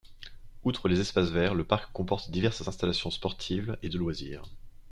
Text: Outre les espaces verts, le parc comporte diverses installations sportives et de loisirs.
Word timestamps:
Outre 0.63 0.87
les 0.87 0.99
espaces 0.99 1.29
verts, 1.29 1.53
le 1.53 1.63
parc 1.63 1.91
comporte 1.93 2.31
diverses 2.31 2.67
installations 2.67 3.11
sportives 3.11 3.77
et 3.83 3.89
de 3.89 3.99
loisirs. 3.99 4.45